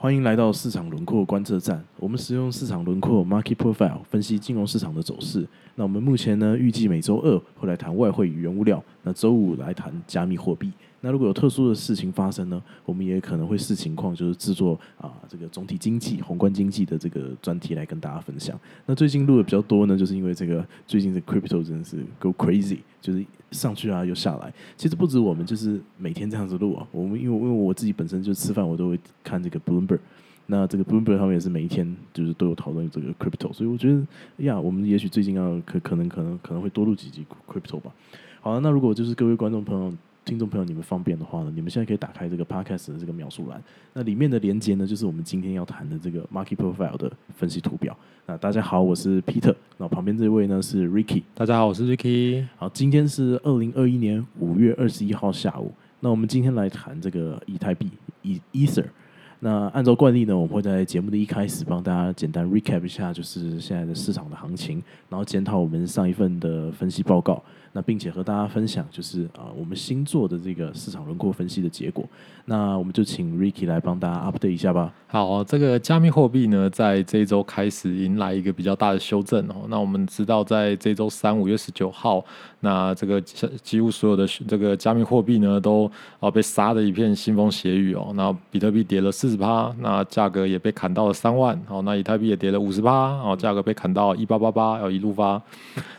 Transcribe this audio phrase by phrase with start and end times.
[0.00, 1.84] 欢迎来到市场轮廓观测站。
[1.98, 5.44] 我们使用市场轮廓 （Market Profile） 分析金融市场的走势。
[5.74, 10.70] 那我们目前呢，预计每周二会来谈外汇与原物料，那周五来谈加密货币。
[11.00, 18.56] 那如果有特殊的事情发生呢，我们也可能会视情况，就是制作啊这个总体经济、宏观经济的这个专题来跟大家分享。
[18.86, 24.52] 那最近录的比较多呢，就是因为这个最近的 crypto 真的是 go crazy，就是上去啊又下来。
[24.76, 26.86] 其实不止我们，就是每天这样子录啊。
[26.92, 29.98] 我们因为因为我自己本身就吃饭，我都会看这个 Bloomberg。
[30.46, 34.02] 那这个 Bloomberg 他们也是每一天就是都有讨论这个 crypto，所以我觉得
[34.44, 37.92] 呀，我们也许最近要可可能可能可能会多录几集 crypto 吧。
[38.40, 39.92] 好，那如果就是各位观众朋友。
[40.28, 43.62] 听众朋友，你们方便的话呢，你们现在可以打开这个 podcast 的这个描述栏，
[43.94, 47.96] 那里面的连接呢，就是我们今天要谈的这个 market profile 的分析图表。
[48.26, 52.46] 那大家好，我是 Peter，那旁边这位呢是 Ricky，大家好，我是 Ricky。
[52.56, 57.88] 好，今天是二零二一年五月二十一号下午，那我们今天来谈这个以太币
[58.20, 58.84] 以 Ether。
[59.40, 67.42] 那按照惯例呢，我们会在节目的一开始帮大家简单 recap 一下，就是现在的市场的行情，然后检讨我们上一份的分析报告。
[67.72, 72.04] 那并且和大家分享，就是啊，我们新做的这个市场轮廓分析的结果。
[72.46, 74.90] 那我们就请 Ricky 来帮大家 update 一下吧。
[75.06, 79.66] 好，这个加密货币呢，在这一周开始迎来一个比较大的修正哦。
[79.68, 82.24] 那我们知道，在这周三五月十九号，
[82.60, 88.12] 那这个几乎所有的这个加密货币呢，都啊被杀的一片腥风血雨哦。
[88.14, 91.58] 那比特币跌了四十趴，那价格也被砍到了三万。
[91.66, 95.40] 好，那以太币也跌了五十趴，哦，价格被砍到一八八八，要一路发。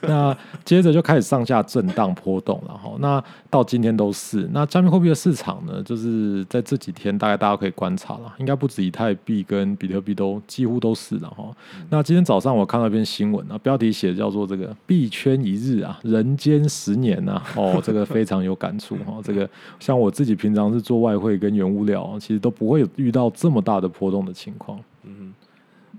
[0.01, 1.58] 那接着就开始上下。
[1.63, 11.49] 震荡波动，然后那到今天都是那加密货币的市场呢，就是在这几天大概大家可以观察了，应该不止以太币跟比特币都几乎都是了哈。
[11.89, 19.19] 那今天早上我看到一篇新闻啊，标题写叫做这个币圈一日啊，人间十年呐， 哦，这个非常有感触哈。
[19.23, 19.49] 这个
[19.79, 24.79] 像我自己平常是做外汇跟原物料，其实都不会有遇到这么大的波动的情况。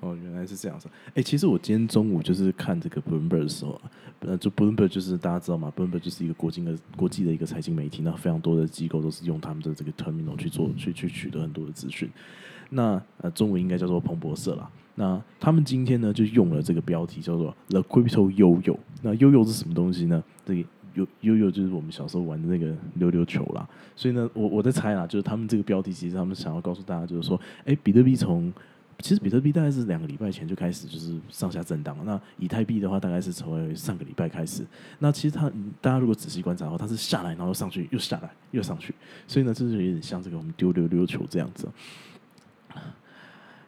[0.01, 0.89] 哦，原来是这样子。
[1.15, 3.81] 哎，其实我今天中午就是看这个 Bloomberg 的时候，
[4.21, 12.11] 呃，就 Bloomberg 就是大家知道吗？Bloomberg 就是一个国际的国际的一个财经媒体，那非常多的机构都是用他们的这个 terminal 去做去去取得很多的资讯。
[12.71, 14.71] 那呃，中文应该叫做彭博社啦。
[14.95, 18.77] 那他们今天呢就用了这个标题叫做 The Crypto Yo-Yo。
[19.03, 20.23] 那 Yo-Yo 是什么东西呢？
[20.45, 20.69] 这个
[21.23, 23.69] Yo-Yo 就是我们小时候玩的那个溜溜球啦。
[23.97, 28.53] 所以呢，我我在猜啊，就是他们这个标题其实他们想要告诉大家，就是说，哎，比特币从
[29.01, 31.97] 其实比特币大概是两个礼拜前就开始就是上下震荡。
[32.05, 34.65] 那以太币的话，大概是从上个礼拜开始。
[34.99, 35.51] 那其实它
[35.81, 38.95] 大家如果仔细观察的话，它是下来然后上去又下来又上去，
[39.27, 41.69] 所以呢，就是有点像这个我们丢溜溜球这样子，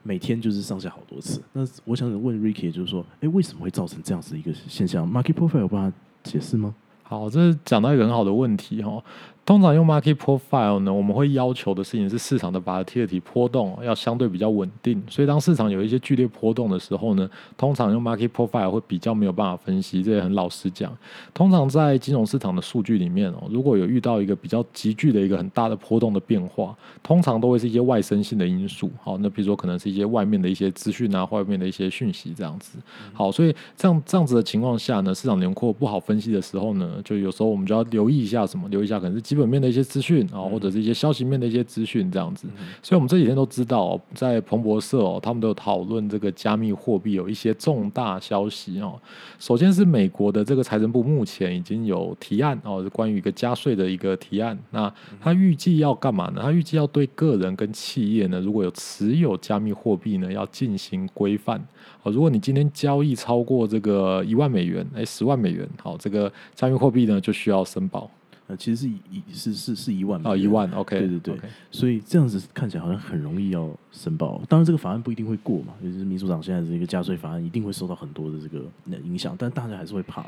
[0.03, 1.41] 每天就是上下好多次。
[1.53, 6.75] 那我想问 Ricky，就是说，哎，为什么会造成这样子一个现象？Market Profile 有办法解释吗？
[7.03, 9.03] 好，这是讲到一个很好的问题哈。
[9.45, 15.03] 通常用 market profile 呢，我们会要求的事情是市场的 volatility 波动要相对比较稳定。
[15.11, 20.01] 所以当市场有一些剧烈波动的时候呢，通常用 market profile 会比较没有办法分析。
[20.01, 20.97] 这也很老实讲。
[21.35, 28.89] 通常在金融市场的数据里面哦，如果有遇到一个比较急剧的一个很大的波动的变化，通常都会是一些外生性的因素。
[29.03, 32.79] 好，那比如说可能是一些外面的一些资讯啊，外面的一些讯息这样子。
[33.13, 38.69] 好，所以这样这样子的情况下呢，市场轮廓不好分析的时候呢，就有时候我们就要留意一下什么？
[38.69, 39.32] 留意一下可能是。
[39.33, 42.47] 基本面的一些资讯啊，或者是一些消息面的一些资讯，这样子。
[42.83, 49.01] 所以，我们这几天都知道，在彭博社哦，他们都有讨论这个加密货币有一些重大消息哦。
[49.39, 54.59] 首先是美国的这个财政部目前已经有提案哦，是关于一个加税的一个提案。
[54.71, 56.43] 那他预计要干嘛呢？
[56.43, 61.59] 他预计要对个人跟企业呢，如果有持有加密货币呢，要进行规范
[62.03, 62.13] 哦。
[62.13, 68.11] 如果你今天交易超过这个一万美元，哎，十万美元，好，这个加密货币呢就需要申报。
[68.59, 74.43] 其实是一是是是一万哦，一万，OK，对对对，所以这样子看起来好像很容易要申报。
[74.49, 78.65] 当然，这个法案不一定会过嘛，就是民主党现在这个加税法案一定会受到很多的这个
[79.03, 80.25] 影响，但大家还是会怕。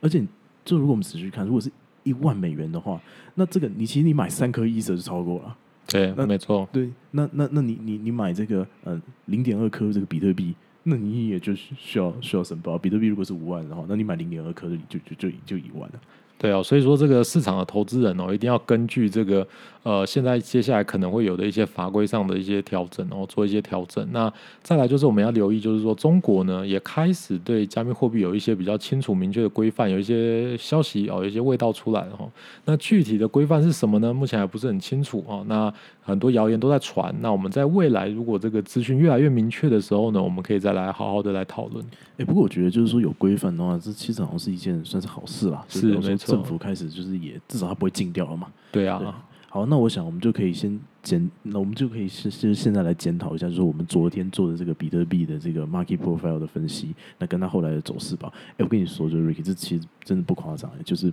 [0.00, 0.26] 而且，
[0.64, 1.70] 就如果我们仔细看，如果是
[2.02, 3.00] 一万美元的话，
[3.34, 5.56] 那这个你其实你买三颗一折就超过了。
[5.86, 6.68] 对，那没错。
[6.72, 12.76] 对，那那那你你你买这个呃零点二颗这个比特币，那你也就需要需要申报。
[12.76, 16.00] 比特币如果是五万的话，那你买零点二颗的就就就就一万了。
[16.38, 19.46] 对啊，所以说这个市场的投资人哦，一定要根据这个
[19.82, 24.06] 呃，现在接下来可能会有的一些法规上的一些调整，然后做一些调整。
[24.12, 24.32] 那
[24.62, 32.28] 再来就是我们要留意，就是说中国呢也开始对加密货币有一些比较清楚明确的规范，有一些消息哦，有一些味道出来了哈。
[32.64, 34.14] 那具体的规范是什么呢？
[34.14, 35.42] 目前还不是很清楚啊。
[35.46, 37.14] 那很多谣言都在传。
[37.20, 41.84] 那我们在未来如果这个资讯越来越明确的时候呢，我们可以再来好好的来讨论。
[42.18, 45.64] 哎，不过我觉得就是说有规范的话，这其实好像是一件算是好事啦。
[45.68, 46.27] 是没错。
[46.32, 48.48] 政府开始就是也至少它不会禁掉了嘛。
[48.70, 58.30] 对啊，好，那我想我们就可以先检，那我们就可以是是现在来检讨一下，就是我们昨天做的这个比特币的这个 market profile 的分析，那跟它后来的走势吧。
[58.52, 61.10] 哎，我跟你说，就是 Ricky，这其实真的不夸张，就是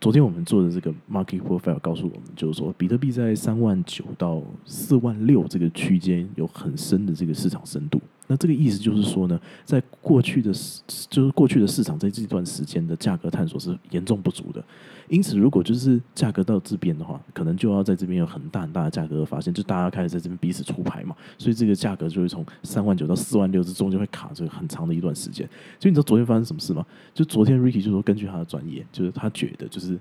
[0.00, 8.00] 昨天我们做的这个 market profile 告诉我们，就是说比特币在三万九到四万六这个区间有很深的这个市场深度。
[8.32, 10.80] 那这个意思就是说呢，在过去的市，
[11.10, 14.64] 就是过去的市场在这段时间的价格探索是严重不足的。
[15.10, 25.46] 因此，如果就是价格到这边的话，可能就要在这边有很大很大的价格的发现，就大家开始在这边彼此出牌嘛，所以这个价格就会从三万九到四万六，这中间会卡这个很长的一段时间。
[25.78, 26.86] 所以你知道昨天发生什么事吗？
[27.12, 29.98] 就昨天 Ricky 就说，根据他的专业，就是他觉得就是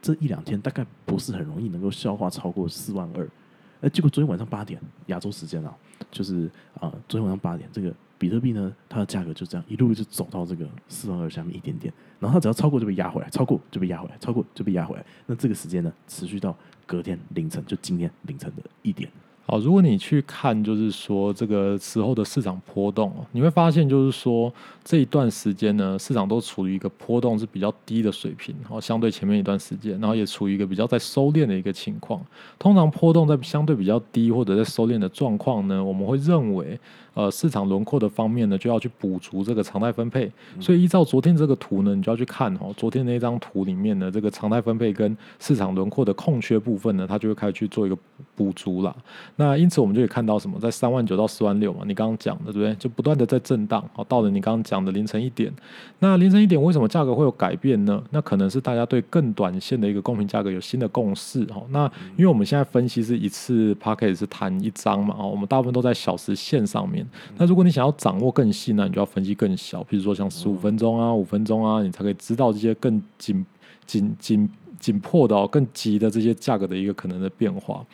[0.00, 3.28] 这一两天大概不是很容易能够消化超过四万二。
[3.80, 5.76] 哎，结果昨天晚上八点亚洲时间啊，
[6.10, 6.50] 就是
[6.80, 15.04] 啊，昨天晚上八点，这个比特币呢，它的价格就这样一路就走到这个四万二下面一点点，然后它只要超过就被压回来，超过就被压回来，超过就被压回来。
[15.26, 16.56] 那这个时间呢，持续到
[16.86, 19.10] 隔天凌晨，就今天凌晨的一点。
[19.48, 24.52] 好，如果你去看，就是说这个时候的市场波动，你会发现，就是说
[24.82, 32.20] 这一段时间呢，市场都处于一个波动是比较低的水平，然后相对前面一段时间，然后也处于一个比较在收敛的一个情况。
[32.58, 36.78] 通常波动在相对比较低或者在收敛的状况呢，我们会认为。
[37.16, 40.30] 呃，市场轮廓的方面呢，就要去补足这个常态分配。
[40.60, 47.96] 所以依照昨天这个图呢，你就要去看哦，昨天那张图里面呢，这个常态分配跟市场轮廓的空缺部分呢，它就会开始去做一个
[48.34, 48.94] 补足了。
[49.38, 52.74] 那因此我们就可以看到什么，在三万九到四万六嘛，你刚刚讲的对不对？
[52.76, 53.84] 就不断的在震荡。
[53.92, 55.52] 好，到了你刚刚讲的凌晨一点，
[55.98, 58.02] 那凌晨一点为什么价格会有改变呢？
[58.10, 61.42] 那可能是大家对更短线的一个公平价格有新的共识。
[61.54, 61.84] 哦，那
[62.16, 67.06] 因为我们现在分析是一次 p a c k e t 是谈一张嘛，哦，我们大部分都在小时线上面。
[67.36, 73.44] 那如果你想要掌握更细呢，你就要分析更小，比如说像十五分钟啊、五分钟啊，你才可以知道这些更紧
[73.84, 74.48] 紧紧。
[74.78, 77.84] 紧迫的哦，更急的这些价格的一个可能的变化，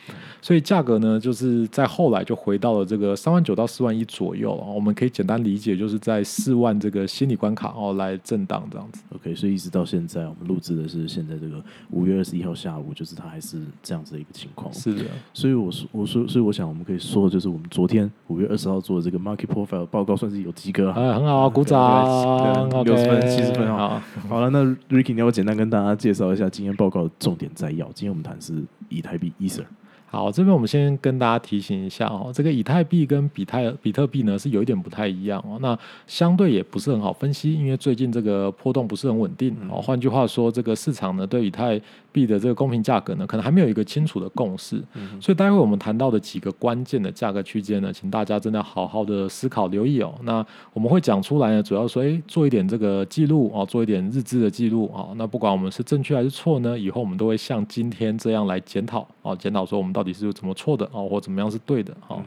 [0.41, 4.53] 所以价格呢，就是在后来就回到了这个三万九到四万一左右。
[4.53, 9.01] 我们可以简单理解，就是在四万这个心理关卡哦来震荡这样子。
[9.15, 14.73] OK，所以一直到现在，我们录制的是现在这个五月二十一号下午，就是它还是这样子的一个情况。
[14.73, 27.85] 是的，所以我说我说，所以我想我们可以说，就是我们昨天五月二十号做的这个 market profile 报告算是有及格啊，很好啊，鼓掌，六十分七十分好，好了，那 Ricky，你要简单跟大家介绍一下今天报告的重点摘要。
[27.87, 29.65] 今天我们谈是以太币 Ether。
[30.13, 35.57] 好，这边我们先跟大家提醒一下哦，这个以太币跟比泰比特币呢是有一点不太一样哦。
[35.59, 35.75] 那
[36.05, 39.81] 相对也不是很好分析，因为最近这个波动不是很稳定哦。
[39.81, 41.81] 换句话说，这个市场呢对以太
[42.11, 44.79] 币的这个公平价格呢，可能还没有一个清楚的共识。
[45.19, 50.13] 所以待会我们谈到的几个关键的价格区间呢，请大家真的好好的思考留意哦。
[50.21, 55.09] 那我们会讲出来呢，主要说，哎，做一点这个记录啊，做一点日志的记录啊。
[55.15, 62.21] 那不管我们是正确还是错呢，以后我们都会像今天这样来检讨啊，检讨说我们到到底是怎么错的哦，或怎么样是对的哦？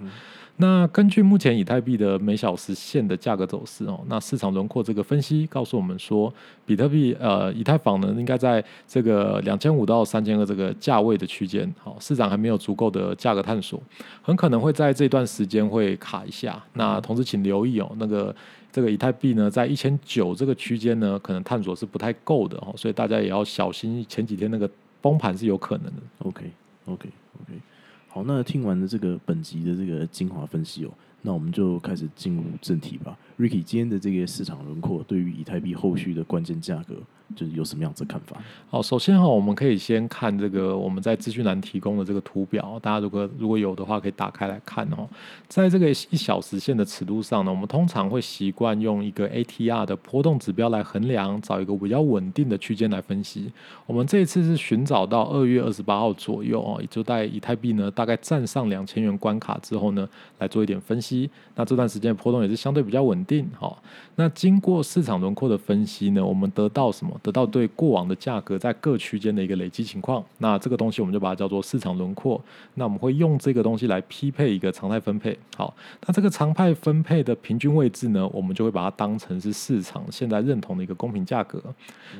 [0.56, 6.32] 那根据目前以太币的每小时线的价格走势哦，那市场轮廓这个分析告诉我们说，
[6.64, 13.79] 比特币呃以太坊呢应该在这个两千五到三千个这个价位的区间，好，市场还没有足够的价格探索，
[14.22, 16.58] 很可能会在这段时间会卡一下。
[16.72, 18.34] 那同时请留意哦，那个
[18.72, 24.67] 这个以太币呢在一千九这个区间呢，可能探索是不太够的哦，所以大家也要小心前几天那个
[25.02, 26.02] 崩盘是有可能的。
[26.20, 26.50] OK
[26.87, 27.11] OK。
[27.43, 27.61] OK，
[28.09, 30.91] 好，那听完了这个本集的这个精华分析哦，
[31.21, 33.17] 那我们就开始进入正题吧。
[33.39, 36.96] Ricky，今天的这个市场轮廓对于以太币后续的关键价格。
[37.36, 38.36] 就是有什么样子看法？
[38.69, 45.06] 好，首先哈，我们可以先看这个我们在资讯栏提供的这个图表，大家如果如果有的话，可以打开来看哦。
[45.46, 53.52] 在这个一小时线的尺度上呢，我们通常会习惯用一个 ATR 的波动指标来衡量，找一个比较稳定的区间来分析。
[53.86, 61.31] 我们这一次是寻找到二月二十八号左右哦，也就在以太币呢大概站上两千元关卡之后呢，来做一点分析。
[61.55, 63.76] 那这段时间波动也是相对比较稳定哈。
[64.16, 67.19] 那经过市场轮廓的分析呢，我们得到什么？
[67.27, 72.41] 得到对过往的价格在各区间的一个累积情况，那这个东西我们就把它叫做市场轮廓。
[72.75, 75.37] 那我们会用这个东西来匹配一个常态分配。
[75.56, 75.75] 好，
[76.06, 81.61] 那这个常态分配的平均位置呢，我们就会把它当成是市场现在认同的一个公平价格。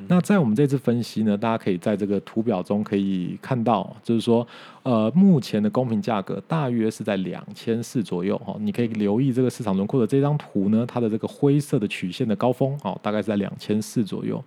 [0.09, 4.45] 那在我们这次分析呢，大家可以在这个图表中可以看到，就是说，
[4.83, 8.37] 呃，目前的公平价格大约是在两千四左右。
[8.39, 14.43] 哈，你可以留意这个市场轮廓的这张图呢，它的这个灰色的曲线的高峰，哦，大概是在两千四左右。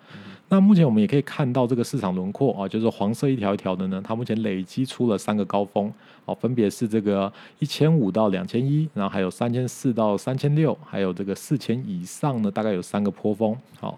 [0.51, 5.91] 那目前我们也可以看到这个市场轮廓啊，就是黄色一条一条的呢，它目前累积出了三个高峰，
[6.25, 13.97] 哦，分别是这个一千五到两千一，然后还有三千四到三千六，还有这个四千以上呢，大概有三个坡峰，好。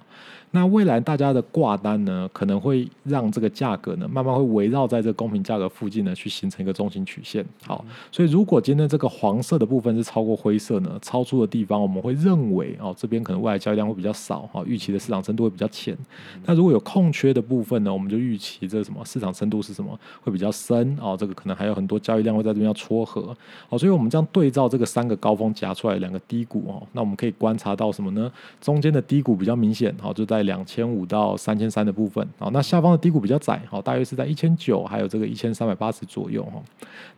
[0.54, 7.42] 那未来大家的挂单呢，可能会让这个价格呢，慢慢会围绕在这个公平价格附近呢，去形成一个中心曲线。
[7.64, 15.96] 好，所以如果今天这个黄色的部分是超过灰色呢，超出的地方，我们会认为哦，这边可能未来交易量会比较少，哈，预期的市场深度会比较浅。
[16.44, 23.36] 那如果有空缺的部分呢，我们就预期这什么市场深度是什么会比较深哦，这个可能还有很多交易量会在这边要撮合。
[23.68, 28.30] 好，所以我们这样对照这个三个高峰夹出来两个低谷哦，那我们可以观察到什么呢？
[28.60, 36.62] 中间的低谷比较明显，好，就在两千五到三千三的部分，好，那下方的低谷比较窄，好，大约是在一千九，还有这个一千三百八十左右哈。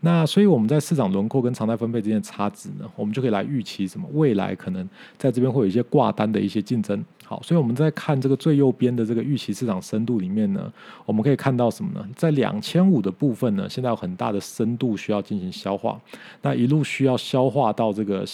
[0.01, 4.09] 那所以我们在市场轮廓跟常态分配之间的差值呢，我们就可以来预期什么？
[4.13, 7.05] 未来可能在这边会有一些挂单的一些竞争。
[7.27, 10.71] 好，所以我们在看这个最右边的这个预期市场深度里面呢，
[11.07, 12.07] 我们可以看到什么呢？
[12.15, 15.99] 在两千五的部分呢，现在有很大的深度需要进行消化，
[16.43, 18.25] 那一路需要消化到这个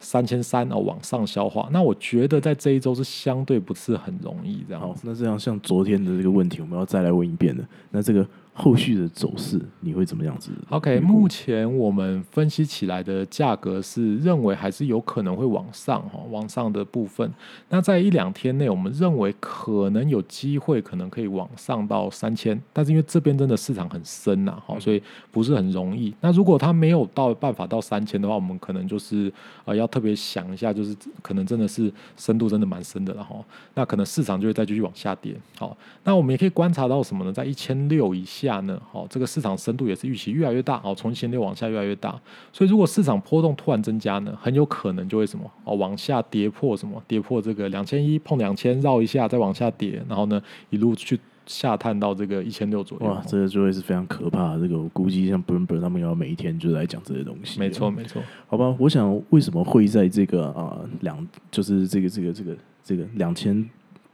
[0.00, 1.68] 三千三哦往上消化。
[1.72, 4.82] 那我觉得在这一周是相对不是很容易这样。
[4.82, 7.64] 好，那这样像昨天的这个问题，我们要再来问一遍的。
[7.90, 8.26] 那这个。
[8.52, 17.32] 后续的走势你会怎么样子？OK，目前我们分析起来的价格是认为还是有可能会往上哈，往上的部分。
[17.70, 22.60] 那在一两天内，我们认为可能有机会，可能可以往上到三千。
[22.72, 26.12] 但是因为这边真的市场很深呐，哈，所以不是很容易。
[26.20, 29.32] 那如果它没有到办法到三千的话，我们可能就是
[29.64, 33.36] 呃要特别想一下，就是可能真的是深度真的蛮深的了哈。
[33.74, 35.34] 那可能市场就会再继续往下跌。
[35.56, 37.32] 好，那我们也可以观察到什么呢？
[37.32, 38.49] 在一千六以下。
[38.50, 38.80] 下呢？
[38.90, 42.20] 好，这个市场深度也是预期越来越大，哦，从前六往下越来越大，
[42.52, 53.06] 所以如果市场波动突然增加呢，很有可能就会什么哦，往下跌破什么，跌破这个两千一，碰两千，绕一下再往下跌，然后呢，一路去下探到这个一千六左右。
[53.06, 54.60] 哇，这个就会是非常可怕的。
[54.60, 57.60] 这个我估计像 Bloomberg 他们要每一天就来讲这些东西。
[57.60, 58.20] 没错，没错。
[58.48, 63.68] 好吧，我想为什么会在这个啊两，就是这个这个这个这个两千。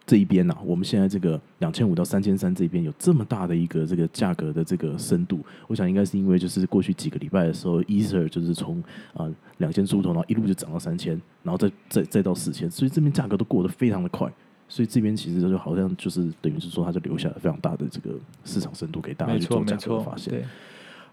[0.06, 8.80] 这一边呢，我们现在这个两千五到三千三这边有这么大的一个这个价格的这个深度，我想应该是因为就是过去几个礼拜的时候，Ether 就是从
[9.14, 14.32] 啊两千出头，然后一路就涨到三千，然后再再再到四千，所以这边价格都过得非常的快，
[14.68, 20.44] 所以这边其实就好像就是等于是说，它就留下了非常大的这个市场深度给大家去做价格发现。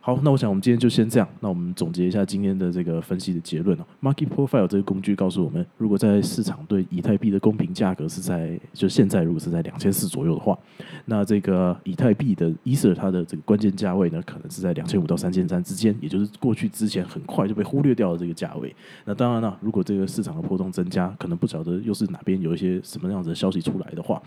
[0.05, 1.25] 好，那我想我们今天就先这样。
[1.39, 3.85] 那我们总结一下今天的这个分析的结论哦。
[4.01, 10.59] Market Profile 这个工具告诉我们，如果在市场对以太币的公平价格是在就现在如果是在两千四左右的话，
[11.05, 18.75] 那这个以太币的 Ether 它的这个关键价位呢，可能是在两千五到三千三之间，也就是过去之前很快就被忽略掉的这个价位。
[19.05, 24.21] 那当然了，如果这个市场的波动增加，可能不晓得又是哪边有一些什么样子的消息出来的话。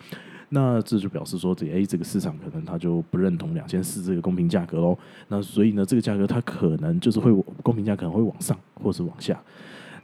[0.48, 4.96] 那这就表示说，这 A 这个市场可能它就不认同两千四这个公平价格喽。
[5.26, 7.32] 那所以以呢，这个价格它可能就是会
[7.62, 9.38] 公平价可能会往上，或是往下。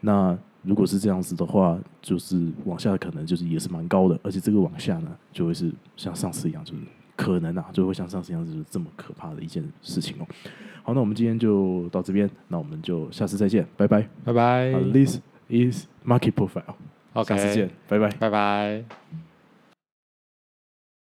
[0.00, 6.80] 那如果是这样子的话，就是往下可能就是也是蛮高的，而且这个往下呢，就会是像上次一样，就是
[7.16, 10.26] 可能啊，就会像上次一样，就是这么可怕的一件事情哦。
[10.82, 14.72] 好，那我们今天就到这边，那我们就下次再见，拜拜，拜拜。
[14.92, 16.74] This is Market Profile，
[17.12, 19.31] 好，下次见，拜拜，拜拜。